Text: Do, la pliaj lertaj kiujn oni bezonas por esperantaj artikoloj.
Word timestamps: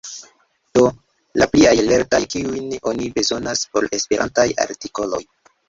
Do, 0.77 0.85
la 1.41 1.47
pliaj 1.51 1.73
lertaj 1.91 2.21
kiujn 2.33 2.73
oni 2.95 3.13
bezonas 3.21 3.65
por 3.77 3.89
esperantaj 4.01 4.51
artikoloj. 4.69 5.25